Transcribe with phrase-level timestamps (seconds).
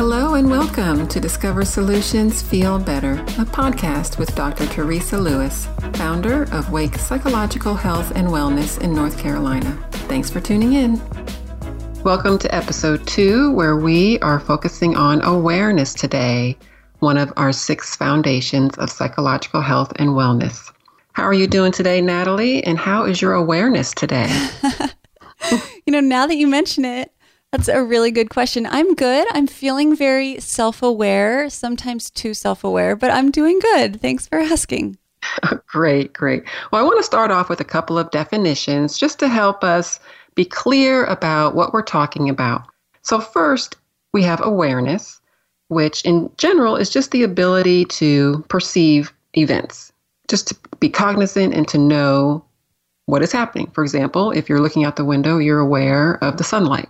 [0.00, 4.66] Hello and welcome to Discover Solutions Feel Better, a podcast with Dr.
[4.68, 9.78] Teresa Lewis, founder of Wake Psychological Health and Wellness in North Carolina.
[10.08, 10.98] Thanks for tuning in.
[12.02, 16.56] Welcome to episode two, where we are focusing on awareness today,
[17.00, 20.72] one of our six foundations of psychological health and wellness.
[21.12, 22.64] How are you doing today, Natalie?
[22.64, 24.34] And how is your awareness today?
[25.84, 27.12] you know, now that you mention it,
[27.52, 28.66] that's a really good question.
[28.66, 29.26] I'm good.
[29.32, 34.00] I'm feeling very self aware, sometimes too self aware, but I'm doing good.
[34.00, 34.98] Thanks for asking.
[35.66, 36.44] great, great.
[36.70, 39.98] Well, I want to start off with a couple of definitions just to help us
[40.34, 42.62] be clear about what we're talking about.
[43.02, 43.76] So, first,
[44.12, 45.20] we have awareness,
[45.68, 49.92] which in general is just the ability to perceive events,
[50.28, 52.44] just to be cognizant and to know
[53.06, 53.68] what is happening.
[53.72, 56.88] For example, if you're looking out the window, you're aware of the sunlight.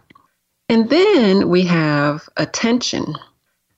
[0.71, 3.17] And then we have attention.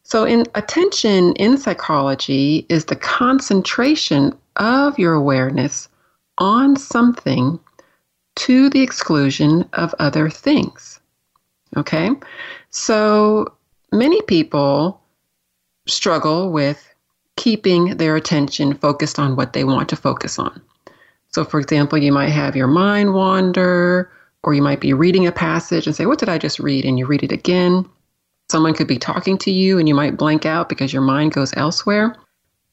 [0.02, 5.88] So, in attention in psychology is the concentration of your awareness
[6.36, 7.58] on something
[8.34, 11.00] to the exclusion of other things.
[11.78, 12.10] Okay?
[12.68, 13.54] So,
[13.90, 15.00] many people
[15.86, 16.94] struggle with
[17.36, 20.60] keeping their attention focused on what they want to focus on.
[21.28, 24.10] So, for example, you might have your mind wander
[24.44, 26.84] or you might be reading a passage and say, What did I just read?
[26.84, 27.88] And you read it again.
[28.50, 31.54] Someone could be talking to you and you might blank out because your mind goes
[31.56, 32.16] elsewhere.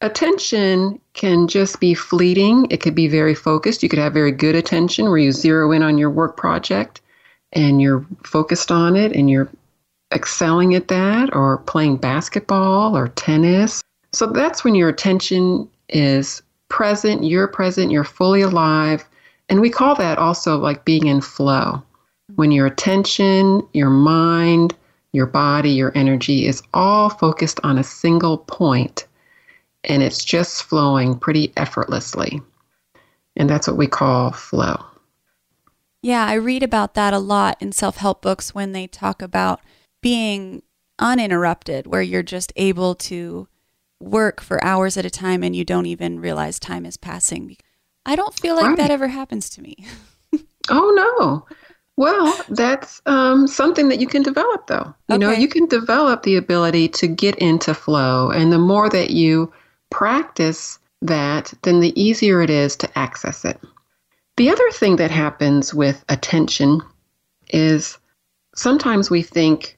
[0.02, 2.68] Attention can just be fleeting.
[2.70, 3.84] It could be very focused.
[3.84, 7.02] You could have very good attention where you zero in on your work project
[7.54, 9.50] and you're focused on it and you're
[10.14, 13.82] excelling at that, or playing basketball or tennis.
[14.12, 19.08] So that's when your attention is present, you're present, you're fully alive,
[19.50, 21.84] and we call that also like being in flow.
[22.36, 24.76] When your attention, your mind,
[25.14, 29.08] your body, your energy is all focused on a single point
[29.84, 32.42] and it's just flowing pretty effortlessly.
[33.36, 34.84] And that's what we call flow.
[36.02, 39.62] Yeah, I read about that a lot in self help books when they talk about
[40.02, 40.62] being
[40.98, 43.48] uninterrupted, where you're just able to
[44.00, 47.58] work for hours at a time and you don't even realize time is passing.
[48.06, 48.78] I don't feel like right.
[48.78, 49.86] that ever happens to me.
[50.70, 51.56] oh no.
[52.00, 54.94] Well, that's um, something that you can develop, though.
[55.10, 55.18] You okay.
[55.18, 59.52] know, you can develop the ability to get into flow, and the more that you
[59.90, 63.60] practice that, then the easier it is to access it.
[64.38, 66.82] The other thing that happens with attention
[67.50, 67.98] is
[68.56, 69.78] sometimes we think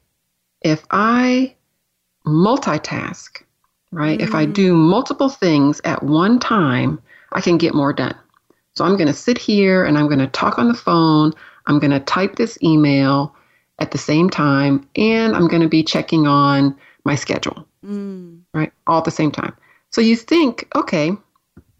[0.60, 1.56] if I
[2.24, 3.42] multitask,
[3.90, 4.28] right, mm-hmm.
[4.28, 4.52] if I mm.
[4.54, 7.02] do multiple things at one time,
[7.34, 8.14] I can get more done.
[8.74, 11.32] So I'm going to sit here and I'm going to talk on the phone.
[11.66, 13.34] I'm going to type this email
[13.78, 18.40] at the same time, and I'm going to be checking on my schedule, mm.
[18.54, 18.72] right?
[18.86, 19.56] All at the same time.
[19.90, 21.12] So you think, okay,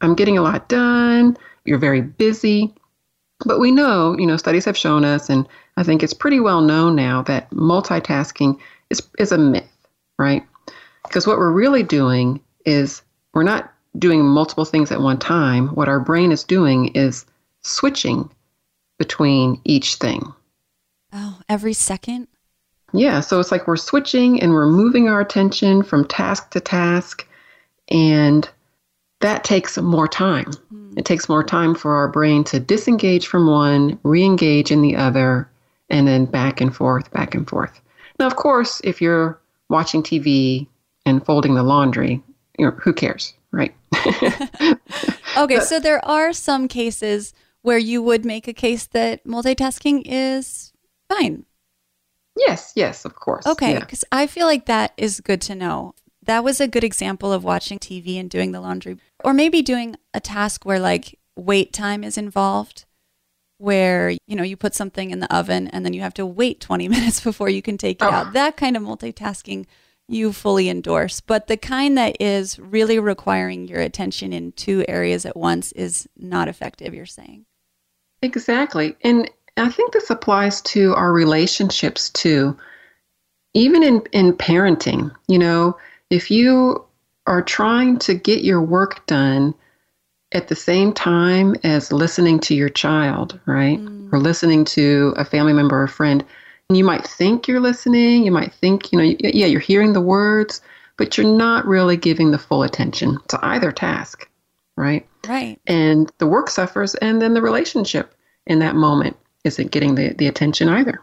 [0.00, 1.36] I'm getting a lot done.
[1.64, 2.74] You're very busy.
[3.44, 6.60] But we know, you know, studies have shown us, and I think it's pretty well
[6.60, 8.58] known now that multitasking
[8.90, 9.70] is, is a myth,
[10.18, 10.44] right?
[11.04, 13.02] Because what we're really doing is
[13.34, 17.26] we're not doing multiple things at one time, what our brain is doing is
[17.62, 18.30] switching
[18.98, 20.32] between each thing.
[21.12, 22.28] Oh, every second?
[22.92, 27.26] Yeah, so it's like we're switching and we're moving our attention from task to task,
[27.88, 28.48] and
[29.20, 30.50] that takes more time.
[30.72, 30.98] Mm.
[30.98, 34.96] It takes more time for our brain to disengage from one, re engage in the
[34.96, 35.50] other,
[35.88, 37.80] and then back and forth, back and forth.
[38.18, 40.66] Now, of course, if you're watching TV
[41.06, 42.22] and folding the laundry,
[42.58, 43.32] you know, who cares?
[45.36, 50.72] okay, so there are some cases where you would make a case that multitasking is
[51.08, 51.44] fine.
[52.36, 53.46] Yes, yes, of course.
[53.46, 54.18] Okay, because yeah.
[54.20, 55.94] I feel like that is good to know.
[56.24, 59.96] That was a good example of watching TV and doing the laundry, or maybe doing
[60.14, 62.84] a task where like wait time is involved,
[63.58, 66.60] where you know you put something in the oven and then you have to wait
[66.60, 68.10] 20 minutes before you can take it oh.
[68.10, 68.26] out.
[68.28, 68.30] Ah.
[68.30, 69.66] That kind of multitasking
[70.08, 71.20] you fully endorse.
[71.20, 76.08] But the kind that is really requiring your attention in two areas at once is
[76.16, 77.46] not effective, you're saying.
[78.22, 78.96] Exactly.
[79.02, 82.56] And I think this applies to our relationships too.
[83.54, 85.76] Even in, in parenting, you know,
[86.10, 86.84] if you
[87.26, 89.54] are trying to get your work done
[90.32, 93.78] at the same time as listening to your child, right?
[93.78, 94.12] Mm.
[94.12, 96.24] Or listening to a family member or a friend,
[96.76, 100.60] you might think you're listening, you might think, you know, yeah, you're hearing the words,
[100.96, 104.28] but you're not really giving the full attention to either task,
[104.76, 105.06] right?
[105.26, 105.60] Right.
[105.66, 108.14] And the work suffers, and then the relationship
[108.46, 111.00] in that moment isn't getting the, the attention either.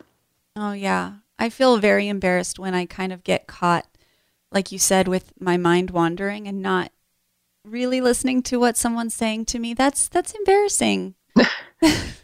[0.55, 1.13] Oh, yeah.
[1.37, 3.87] I feel very embarrassed when I kind of get caught,
[4.51, 6.91] like you said, with my mind wandering and not
[7.63, 9.73] really listening to what someone's saying to me.
[9.73, 11.15] That's that's embarrassing.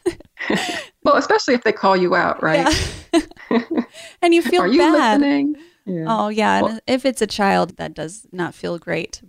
[1.06, 2.68] well, especially if they call you out, right?
[3.14, 3.22] Yeah.
[4.22, 5.22] and you feel Are you bad.
[5.22, 5.56] listening?
[5.86, 6.06] Yeah.
[6.08, 9.22] Oh yeah, Well- if it's a child, that does not feel great.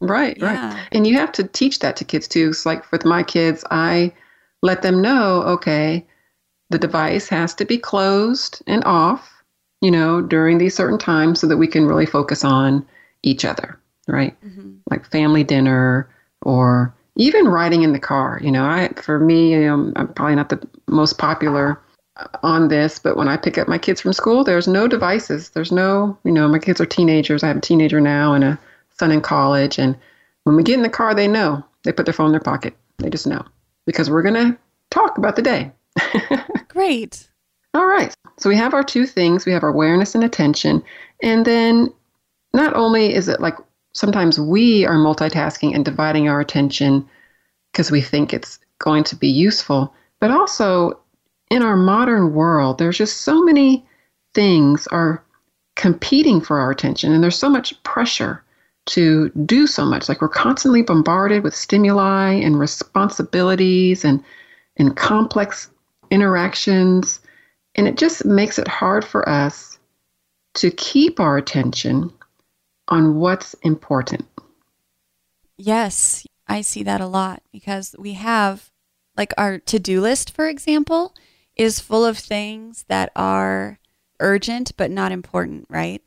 [0.00, 0.74] Right, Yeah.
[0.74, 0.88] right.
[0.92, 2.48] And you have to teach that to kids too.
[2.50, 4.12] It's like with my kids, I
[4.62, 6.04] let them know, okay,
[6.70, 9.30] the device has to be closed and off,
[9.80, 12.84] you know, during these certain times so that we can really focus on
[13.22, 14.36] each other, right?
[14.42, 16.08] hmm Like family dinner
[16.42, 18.40] or even riding in the car.
[18.42, 21.80] You know, I for me, you know, I'm probably not the most popular
[22.42, 25.50] on this, but when I pick up my kids from school, there's no devices.
[25.50, 27.42] There's no, you know, my kids are teenagers.
[27.42, 28.58] I have a teenager now and a
[28.98, 29.78] son in college.
[29.78, 29.96] And
[30.44, 31.64] when we get in the car, they know.
[31.84, 32.74] They put their phone in their pocket.
[32.98, 33.44] They just know
[33.86, 34.56] because we're going to
[34.90, 35.72] talk about the day.
[36.68, 37.28] Great.
[37.74, 38.14] All right.
[38.38, 40.82] So we have our two things we have our awareness and attention.
[41.22, 41.92] And then
[42.54, 43.56] not only is it like
[43.92, 47.08] sometimes we are multitasking and dividing our attention
[47.72, 50.98] because we think it's going to be useful, but also
[51.50, 53.86] in our modern world, there's just so many
[54.34, 55.22] things are
[55.76, 58.42] competing for our attention and there's so much pressure
[58.84, 60.08] to do so much.
[60.08, 64.22] Like we're constantly bombarded with stimuli and responsibilities and
[64.76, 65.68] and complex
[66.10, 67.20] interactions
[67.74, 69.78] and it just makes it hard for us
[70.54, 72.12] to keep our attention
[72.88, 74.26] on what's important.
[75.56, 78.70] Yes, I see that a lot because we have
[79.16, 81.14] like our to-do list for example
[81.56, 83.78] is full of things that are
[84.20, 86.02] urgent but not important, right?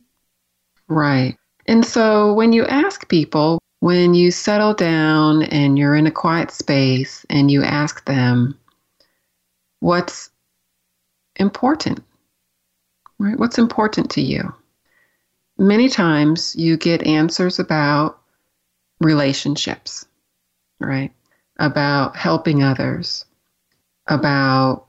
[0.88, 1.38] Right.
[1.68, 6.51] And so when you ask people, when you settle down and you're in a quiet
[6.51, 8.57] space and you ask them,
[9.80, 10.30] what's
[11.36, 12.04] important?
[13.19, 13.38] Right?
[13.38, 14.54] What's important to you?
[15.57, 18.19] Many times you get answers about
[19.00, 20.06] relationships,
[20.80, 21.12] right?
[21.57, 23.25] About helping others,
[24.07, 24.86] about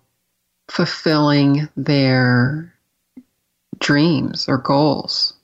[0.69, 2.73] fulfilling their
[3.79, 5.35] dreams or goals.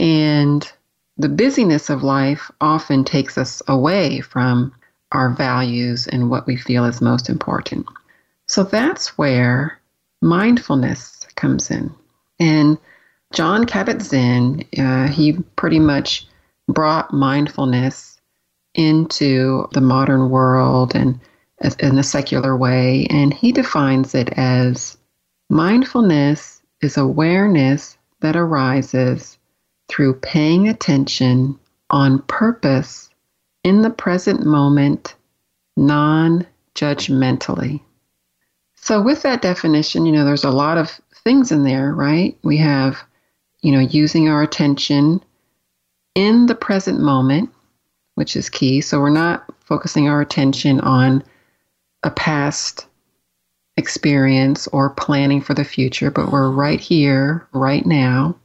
[0.00, 0.70] And
[1.16, 4.74] the busyness of life often takes us away from
[5.12, 7.86] our values and what we feel is most important.
[8.46, 9.80] So that's where
[10.20, 11.94] mindfulness comes in.
[12.40, 12.78] And
[13.32, 16.26] Jon Kabat-Zinn, uh, he pretty much
[16.68, 18.20] brought mindfulness
[18.74, 21.20] into the modern world and
[21.80, 23.06] in a secular way.
[23.10, 24.96] And he defines it as
[25.50, 29.38] mindfulness is awareness that arises
[29.88, 31.58] through paying attention
[31.90, 33.08] on purpose
[33.64, 35.14] in the present moment,
[35.76, 37.80] non judgmentally.
[38.76, 42.38] So, with that definition, you know, there's a lot of things in there, right?
[42.42, 43.02] We have,
[43.62, 45.22] you know, using our attention
[46.14, 47.50] in the present moment,
[48.14, 48.80] which is key.
[48.80, 51.22] So, we're not focusing our attention on
[52.02, 52.86] a past
[53.76, 58.36] experience or planning for the future, but we're right here, right now.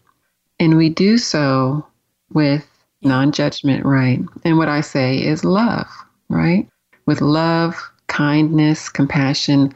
[0.60, 1.86] And we do so
[2.31, 2.68] with
[3.01, 4.19] non judgment, right?
[4.44, 5.88] And what I say is love,
[6.30, 6.68] right?
[7.06, 7.75] With love,
[8.07, 9.74] kindness, compassion.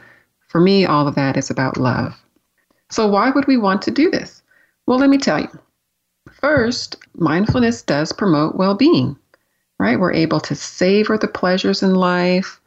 [0.48, 2.16] For me, all of that is about love.
[2.90, 4.42] So, why would we want to do this?
[4.88, 5.50] Well, let me tell you.
[6.40, 9.18] First, mindfulness does promote well being,
[9.78, 10.00] right?
[10.00, 12.58] We're able to savor the pleasures in life,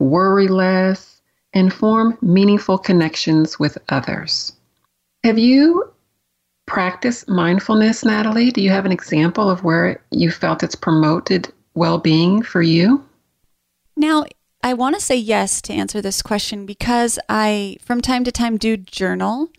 [0.00, 1.22] worry less,
[1.54, 4.52] and form meaningful connections with others.
[5.22, 5.92] Have you
[6.66, 8.50] practiced mindfulness, Natalie?
[8.50, 13.06] Do you have an example of where you felt it's promoted well being for you?
[13.96, 14.24] Now,
[14.60, 18.56] I want to say yes to answer this question because I, from time to time,
[18.56, 19.50] do journal.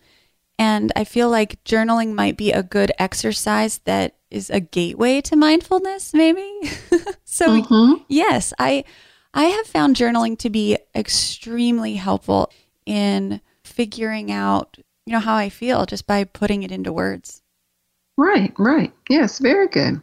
[0.62, 5.34] And I feel like journaling might be a good exercise that is a gateway to
[5.34, 6.48] mindfulness, maybe.
[7.24, 8.04] so, Mhm.
[8.06, 8.84] yes, I,
[9.34, 12.48] I have found journaling to be extremely helpful
[12.86, 17.42] in figuring out, you know, how I feel just by putting it into words.
[18.16, 18.92] Right, right.
[19.08, 20.00] Yes, very good.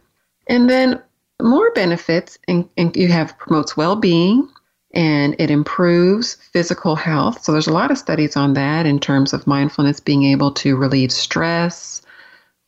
[0.48, 1.00] And then
[1.40, 4.46] more benefits, and, and you have promotes well being
[4.92, 7.42] and it improves physical health.
[7.42, 10.76] So there's a lot of studies on that in terms of mindfulness being able to
[10.76, 12.02] relieve stress,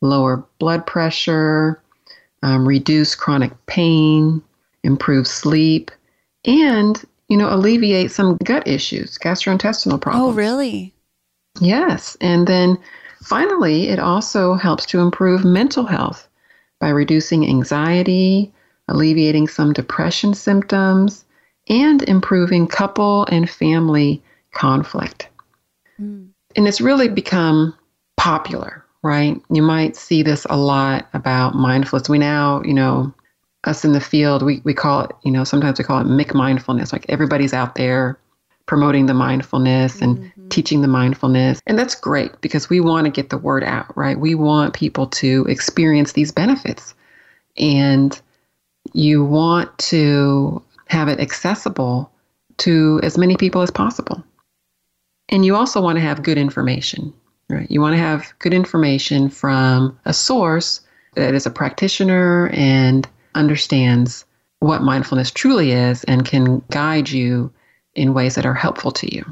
[0.01, 1.81] lower blood pressure,
[2.41, 4.41] um, reduce chronic pain,
[4.83, 5.91] improve sleep,
[6.45, 10.33] and you know alleviate some gut issues, gastrointestinal problems.
[10.33, 10.93] Oh, really?
[11.59, 12.17] Yes.
[12.19, 12.77] And then
[13.21, 16.27] finally, it also helps to improve mental health
[16.79, 18.51] by reducing anxiety,
[18.87, 21.25] alleviating some depression symptoms,
[21.69, 25.29] and improving couple and family conflict.
[25.99, 26.29] Mm.
[26.55, 27.75] And it's really become
[28.17, 29.41] popular, right?
[29.49, 32.09] You might see this a lot about mindfulness.
[32.09, 33.13] We now, you know,
[33.63, 36.91] us in the field, we, we call it, you know, sometimes we call it McMindfulness.
[36.91, 38.19] Like everybody's out there
[38.65, 40.47] promoting the mindfulness and mm-hmm.
[40.49, 41.61] teaching the mindfulness.
[41.67, 44.17] And that's great because we want to get the word out, right?
[44.17, 46.93] We want people to experience these benefits.
[47.57, 48.19] And
[48.93, 50.61] you want to
[50.93, 52.11] have it accessible
[52.57, 54.23] to as many people as possible.
[55.29, 57.13] And you also want to have good information,
[57.49, 57.69] right?
[57.69, 60.81] You want to have good information from a source
[61.15, 64.25] that is a practitioner and understands
[64.59, 67.51] what mindfulness truly is and can guide you
[67.95, 69.25] in ways that are helpful to you.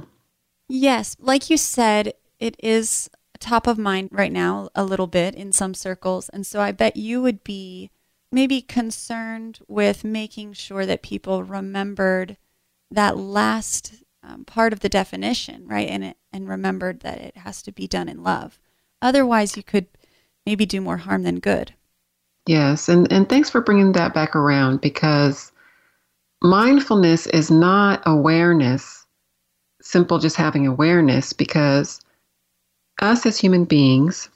[0.68, 5.52] Yes, like you said, it is top of mind right now a little bit in
[5.52, 6.30] some circles.
[6.30, 7.92] And so I bet you would be
[8.32, 12.38] maybe concerned with making sure that people remembered
[12.90, 15.90] that last um, part of the definition, right?
[15.90, 18.60] And it, and remembered that it has to be done in love.
[19.02, 19.88] Otherwise, you could
[20.46, 21.74] maybe do more harm than good.
[22.48, 25.52] Yes, and and thanks for bringing that back around because
[26.42, 29.06] mindfulness is not awareness,
[29.82, 32.02] simple just having awareness because
[33.02, 34.30] us as human beings,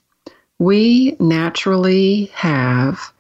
[0.60, 3.12] we naturally have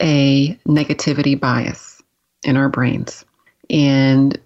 [0.00, 2.02] a negativity bias
[2.42, 3.24] in our brains.
[3.68, 4.38] And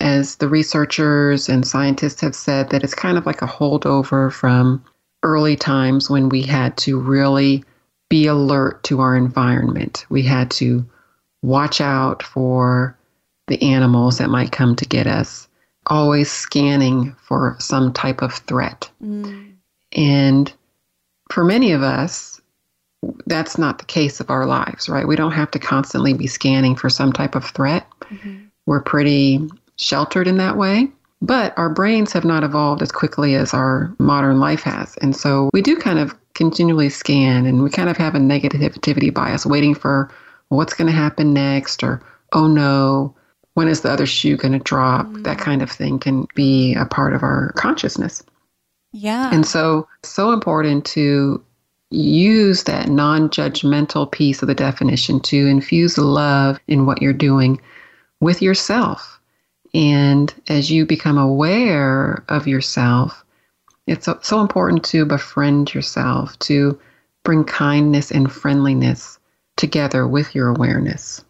[0.00, 4.84] as the researchers and scientists have said, that it's kind of like a holdover from
[5.22, 7.62] early times when we had to really
[8.08, 10.06] be alert to our environment.
[10.08, 10.84] We had to
[11.42, 12.96] watch out for
[13.46, 15.48] the animals that might come to get us,
[15.86, 18.90] always scanning for some type of threat.
[19.02, 19.54] Mm.
[19.92, 20.52] And
[21.30, 22.39] for many of us,
[23.26, 25.08] that's not the case of our lives, right?
[25.08, 27.86] We don't have to constantly be scanning for some type of threat.
[28.02, 28.44] Mm-hmm.
[28.66, 30.88] We're pretty sheltered in that way.
[31.22, 34.96] But our brains have not evolved as quickly as our modern life has.
[34.98, 39.12] And so we do kind of continually scan and we kind of have a negativity
[39.12, 40.10] bias, waiting for
[40.48, 42.02] what's going to happen next or,
[42.32, 43.14] oh no,
[43.54, 45.06] when is the other shoe going to drop?
[45.06, 45.22] Mm-hmm.
[45.24, 48.22] That kind of thing can be a part of our consciousness.
[48.92, 49.30] Yeah.
[49.32, 51.44] And so, so important to
[51.90, 57.60] use that non judgmental piece of the definition to infuse love in what you're doing
[58.20, 59.20] with yourself.
[59.74, 63.24] And as you become aware of yourself,
[63.86, 66.78] it's so, so important to befriend yourself, to
[67.24, 69.18] bring kindness and friendliness
[69.56, 71.24] together with your awareness.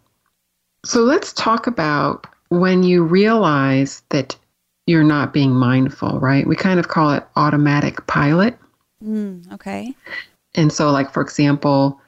[0.85, 4.35] So let's talk about when you realize that
[4.87, 6.47] you're not being mindful, right?
[6.47, 8.57] We kind of call it automatic pilot.
[9.03, 9.95] Mm, okay.
[10.55, 11.99] And so, like, for example,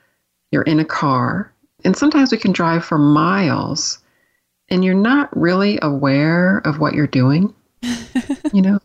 [0.51, 1.51] you're in a car,
[1.83, 3.99] and sometimes we can drive for miles
[4.69, 7.53] and you're not really aware of what you're doing.
[8.53, 8.79] you know,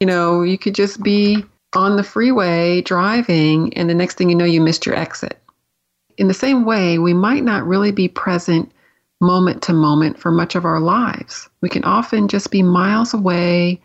[0.00, 4.36] you know, you could just be on the freeway driving, and the next thing you
[4.36, 5.38] know, you missed your exit.
[6.16, 8.70] In the same way, we might not really be present
[9.20, 11.48] moment to moment for much of our lives.
[11.60, 13.80] We can often just be miles away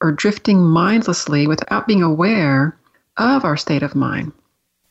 [0.00, 2.76] or drifting mindlessly without being aware
[3.20, 4.32] of our state of mind.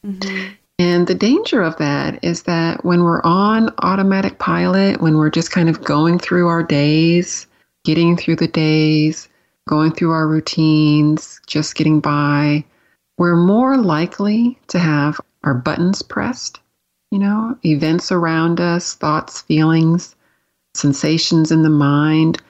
[0.06, 0.54] Mm-hmm.
[0.80, 5.52] And the danger of that is that when we're on automatic pilot, when we're just
[5.52, 7.48] kind of going through our days,
[7.84, 9.28] getting through the days,
[9.68, 12.64] going through our routines, just getting by,
[13.18, 16.60] we're more likely to have our buttons pressed.
[17.12, 20.16] You know, events around us, thoughts, feelings,
[20.76, 22.42] sensations in the mind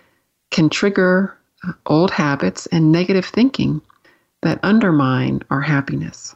[0.51, 1.35] can trigger
[1.87, 3.81] old habits and negative thinking
[4.41, 6.35] that undermine our happiness.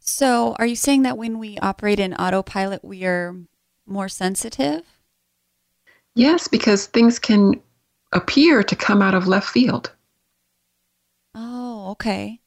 [0.00, 3.36] So, are you saying that when we operate in autopilot, we are
[3.86, 4.82] more sensitive?
[6.14, 7.60] Yes, because things can
[8.12, 9.92] appear to come out of left field.
[11.34, 12.40] Oh, okay.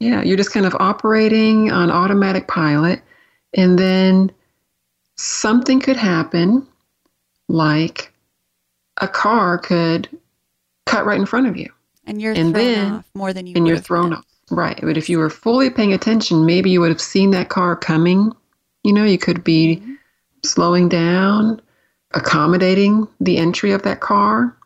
[0.00, 3.02] Yeah, you're just kind of operating on automatic pilot,
[3.54, 4.32] and then
[5.16, 6.66] something could happen,
[7.48, 8.12] like
[9.00, 10.08] a car could
[10.86, 11.70] cut right in front of you.
[12.06, 14.18] And you're and thrown then, off more than you And you're thrown been.
[14.18, 14.26] off.
[14.50, 14.78] Right.
[14.82, 18.32] But if you were fully paying attention, maybe you would have seen that car coming.
[18.84, 19.94] You know, you could be mm-hmm.
[20.44, 21.60] slowing down,
[22.12, 24.56] accommodating the entry of that car.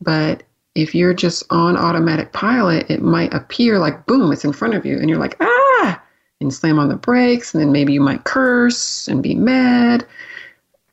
[0.00, 0.42] But
[0.74, 4.84] if you're just on automatic pilot, it might appear like boom, it's in front of
[4.84, 4.98] you.
[4.98, 6.02] And you're like, ah,
[6.40, 7.54] and slam on the brakes.
[7.54, 10.06] And then maybe you might curse and be mad.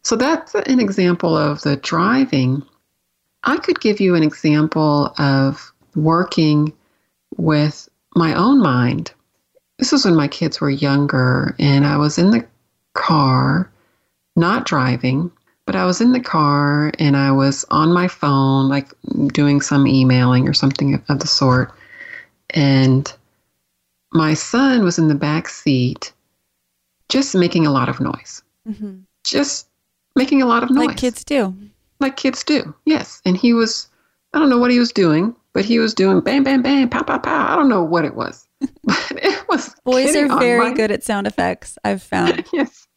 [0.03, 2.61] So that's an example of the driving.
[3.43, 6.73] I could give you an example of working
[7.37, 9.11] with my own mind.
[9.79, 12.45] This was when my kids were younger, and I was in the
[12.93, 13.71] car,
[14.35, 15.31] not driving,
[15.65, 18.89] but I was in the car and I was on my phone, like
[19.27, 21.71] doing some emailing or something of the sort.
[22.49, 23.11] And
[24.11, 26.11] my son was in the back seat
[27.09, 28.43] just making a lot of noise.
[28.67, 28.99] Mm-hmm.
[29.23, 29.67] Just
[30.15, 30.87] making a lot of noise.
[30.87, 31.55] Like kids do.
[31.99, 33.21] Like kids do, yes.
[33.25, 33.87] And he was,
[34.33, 37.03] I don't know what he was doing, but he was doing bam, bam, bam, pow,
[37.03, 37.53] pow, pow.
[37.53, 38.47] I don't know what it was.
[38.83, 39.73] but it was.
[39.85, 40.75] Boys are very my...
[40.75, 42.45] good at sound effects, I've found.
[42.53, 42.87] yes.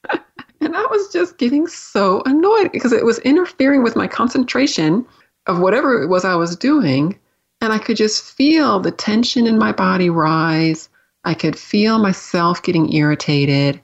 [0.60, 5.04] And I was just getting so annoyed because it was interfering with my concentration
[5.46, 7.18] of whatever it was I was doing.
[7.60, 10.88] And I could just feel the tension in my body rise.
[11.24, 13.80] I could feel myself getting irritated.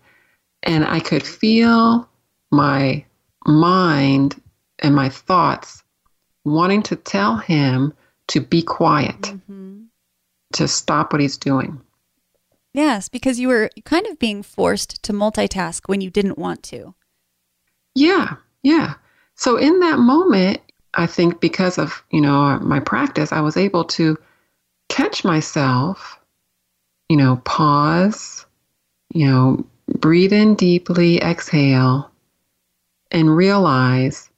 [0.62, 2.09] And I could feel
[2.50, 3.05] my
[3.47, 4.41] mind
[4.79, 5.83] and my thoughts
[6.45, 7.93] wanting to tell him
[8.29, 9.83] to be quiet, mm-hmm.
[10.55, 11.81] to stop what he's doing.
[12.75, 16.95] Yes, because you were kind of being forced to multitask when you didn't want to.
[17.95, 18.95] Yeah, yeah.
[19.35, 20.61] So in that moment,
[20.95, 24.17] I think because of, you know, my practice, I was able to
[24.88, 26.19] catch myself,
[27.09, 28.47] you know, pause,
[29.12, 29.67] you know,
[29.99, 32.11] breathe in deeply, exhale,
[33.11, 34.31] and realize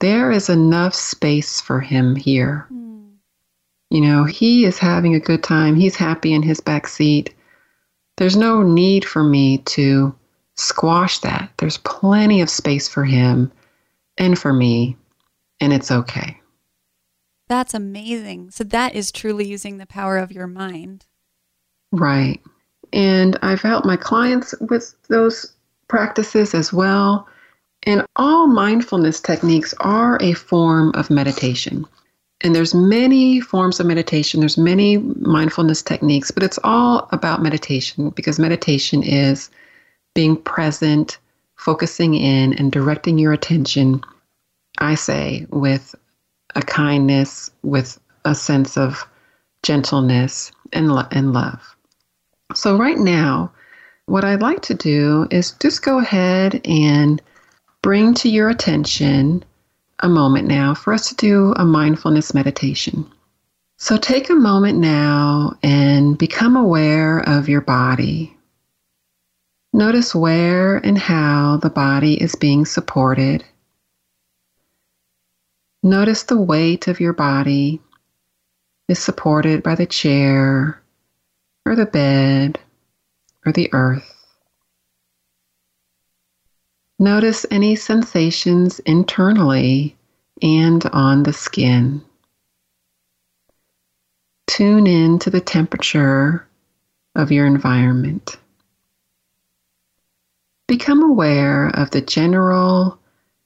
[0.00, 2.66] there is enough space for him here.
[3.90, 5.74] You know, he is having a good time.
[5.74, 7.34] He's happy in his back seat.
[8.16, 10.14] There's no need for me to
[10.56, 11.50] squash that.
[11.56, 13.50] There's plenty of space for him
[14.18, 14.96] and for me,
[15.60, 16.38] and it's okay.
[17.48, 18.50] That's amazing.
[18.50, 21.06] So, that is truly using the power of your mind.
[21.92, 22.42] Right.
[22.92, 25.54] And I've helped my clients with those
[25.88, 27.26] practices as well.
[27.84, 31.86] And all mindfulness techniques are a form of meditation.
[32.40, 38.10] And there's many forms of meditation, there's many mindfulness techniques, but it's all about meditation
[38.10, 39.50] because meditation is
[40.14, 41.18] being present,
[41.56, 44.02] focusing in and directing your attention,
[44.78, 45.94] I say with
[46.54, 49.04] a kindness, with a sense of
[49.64, 51.76] gentleness and, lo- and love.
[52.54, 53.52] So, right now,
[54.06, 57.20] what I'd like to do is just go ahead and
[57.82, 59.44] bring to your attention
[60.00, 63.10] a moment now for us to do a mindfulness meditation.
[63.76, 68.36] So take a moment now and become aware of your body.
[69.72, 73.44] Notice where and how the body is being supported.
[75.82, 77.80] Notice the weight of your body
[78.88, 80.82] is supported by the chair
[81.64, 82.58] or the bed
[83.46, 84.17] or the earth.
[86.98, 89.96] Notice any sensations internally
[90.42, 92.02] and on the skin.
[94.48, 96.46] Tune in to the temperature
[97.14, 98.36] of your environment.
[100.66, 102.98] Become aware of the general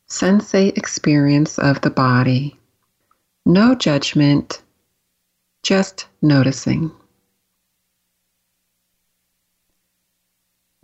[0.09, 2.59] sensate experience of the body.
[3.45, 4.63] No judgment,
[5.63, 6.91] just noticing.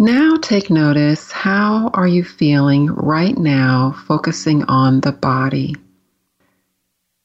[0.00, 5.74] Now take notice how are you feeling right now focusing on the body?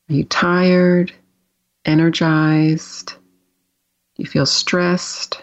[0.09, 1.13] Are you tired,
[1.85, 3.13] energized?
[4.15, 5.39] Do you feel stressed,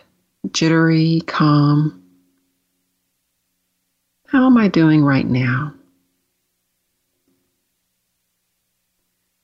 [0.50, 2.02] jittery, calm?
[4.26, 5.74] How am I doing right now?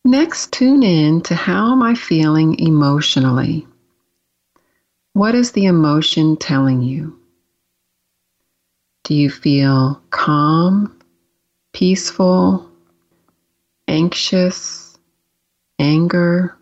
[0.05, 3.64] Next, tune in to how am I feeling emotionally?
[5.12, 7.15] What is the emotion telling you?
[9.07, 10.99] Do you feel calm,
[11.73, 12.69] peaceful,
[13.87, 14.99] anxious,
[15.79, 16.59] anger?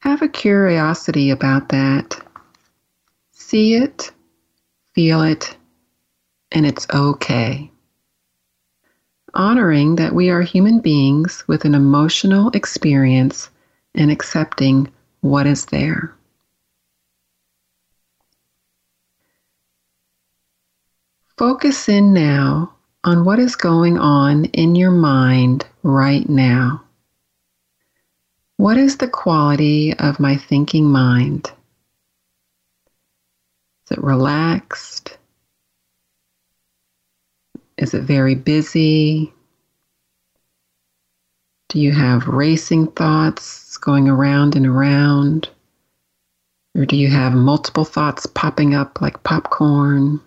[0.00, 2.22] Have a curiosity about that.
[3.32, 4.12] See it,
[4.94, 5.56] feel it,
[6.52, 7.70] and it's okay.
[9.32, 13.48] Honoring that we are human beings with an emotional experience
[13.94, 14.92] and accepting
[15.22, 16.17] what is there.
[21.38, 22.74] Focus in now
[23.04, 26.82] on what is going on in your mind right now.
[28.56, 31.52] What is the quality of my thinking mind?
[33.84, 35.16] Is it relaxed?
[37.76, 39.32] Is it very busy?
[41.68, 45.48] Do you have racing thoughts going around and around?
[46.74, 50.20] Or do you have multiple thoughts popping up like popcorn?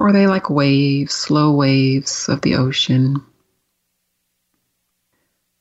[0.00, 3.22] Or are they like waves, slow waves of the ocean?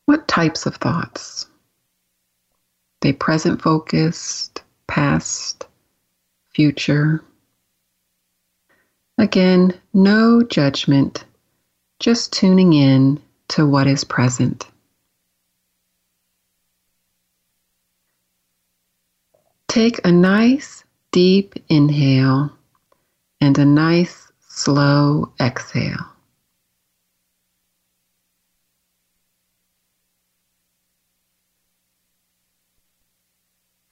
[0.06, 1.46] What types of thoughts?
[3.02, 5.68] They present focused, past,
[6.54, 7.22] future.
[9.18, 11.26] Again, no judgment,
[12.00, 14.66] just tuning in to what is present.
[19.68, 22.54] Take a nice deep inhale
[23.42, 24.29] and a nice
[24.60, 26.06] slow exhale.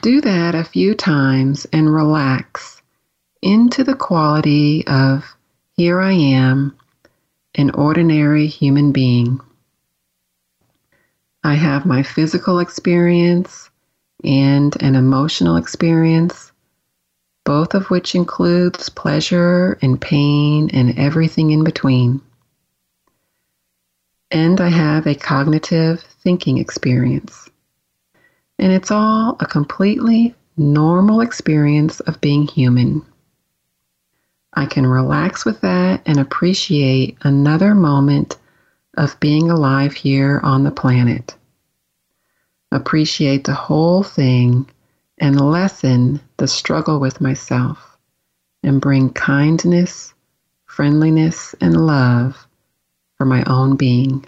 [0.01, 2.81] Do that a few times and relax
[3.41, 5.37] into the quality of
[5.77, 6.75] here I am,
[7.55, 9.39] an ordinary human being.
[11.45, 13.69] I have my physical experience
[14.21, 16.51] and an emotional experience,
[17.47, 22.19] both of which includes pleasure and pain and everything in between.
[24.29, 27.49] And I have a cognitive thinking experience.
[28.59, 33.01] And it's all a completely normal experience of being human.
[34.53, 38.35] I can relax with that and appreciate another moment
[38.97, 41.33] of being alive here on the planet.
[42.73, 44.69] Appreciate the whole thing
[45.19, 47.97] and lessen the struggle with myself
[48.63, 50.13] and bring kindness,
[50.65, 52.47] friendliness, and love
[53.17, 54.25] for my own being.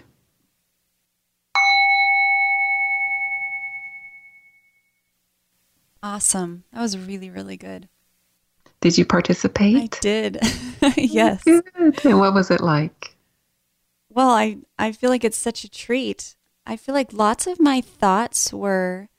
[6.02, 6.64] Awesome.
[6.72, 7.88] That was really, really good.
[8.80, 9.76] Did you participate?
[9.76, 10.38] I did.
[10.82, 11.44] Oh, yes.
[11.44, 11.62] Good.
[12.06, 13.14] And what was it like?
[14.08, 16.36] Well, I, I feel like it's such a treat.
[16.64, 19.09] I feel like lots of my thoughts were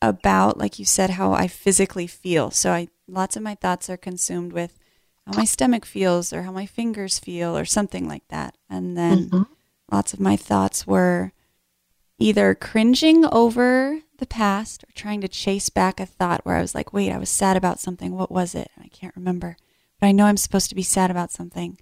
[0.00, 2.50] about, like you said, how I physically feel.
[2.50, 4.78] So I lots of my thoughts are consumed with
[5.26, 8.56] how my stomach feels or how my fingers feel or something like that.
[8.68, 9.42] And then mm-hmm.
[9.90, 11.32] lots of my thoughts were
[12.18, 16.74] either cringing over the past or trying to chase back a thought where I was
[16.74, 18.12] like, wait, I was sad about something.
[18.12, 18.70] What was it?
[18.82, 19.56] I can't remember.
[20.00, 21.78] But I know I'm supposed to be sad about something.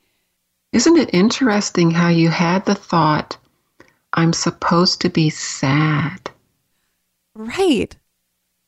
[0.73, 3.39] Isn't it interesting how you had the thought,
[4.13, 6.31] I'm supposed to be sad?
[7.35, 7.97] Right.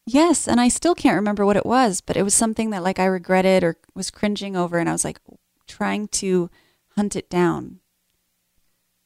[0.09, 0.49] Yes.
[0.49, 3.05] And I still can't remember what it was, but it was something that like I
[3.05, 4.79] regretted or was cringing over.
[4.79, 5.21] And I was like
[5.67, 6.51] trying to
[6.97, 7.81] hunt it down.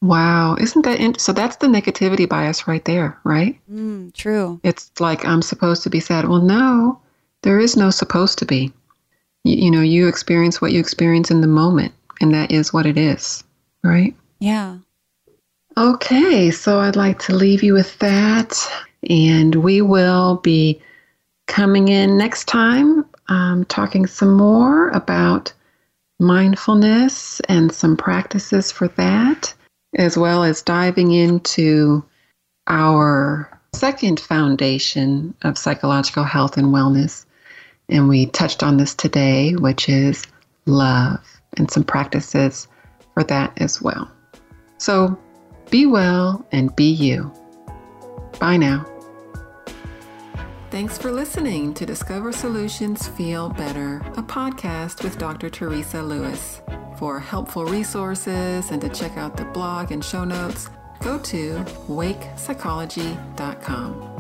[0.01, 1.33] Wow, isn't that in- so?
[1.33, 3.57] That's the negativity bias right there, right?
[3.71, 4.61] Mm, true.
[4.65, 6.29] It's like I'm supposed to be sad.
[6.29, 7.01] Well, no,
[7.43, 8.73] there is no supposed to be.
[9.45, 12.85] You, you know, you experience what you experience in the moment, and that is what
[12.85, 13.45] it is,
[13.85, 14.13] right?
[14.41, 14.79] Yeah.
[15.77, 18.59] Okay, so I'd like to leave you with that,
[19.09, 20.81] and we will be
[21.47, 25.53] coming in next time, um, talking some more about
[26.19, 29.55] mindfulness and some practices for that
[29.95, 32.05] as well as diving into
[32.67, 37.27] our second foundation of psychological health and wellness.
[37.89, 40.27] And we touched on this today, which is
[40.67, 41.21] love
[41.57, 42.69] and some practices
[43.15, 44.11] for that as well.
[44.79, 45.19] So
[45.71, 47.33] be well and be you.
[48.39, 48.92] Bye now.
[50.73, 55.51] Thanks for listening to Discover Solutions Feel Better, a podcast with Dr.
[55.51, 56.63] Teresa Lewis.
[56.97, 64.12] For helpful resources and to check out the blog and show notes, go to wakepsychology.com.